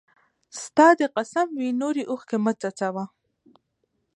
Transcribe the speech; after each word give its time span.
ستا! 0.61 0.87
دي 0.99 1.07
قسم 1.15 1.47
وي 1.59 1.69
نوري 1.81 2.03
اوښکي 2.07 2.37
مه 2.43 2.51
څڅوه 2.61 3.05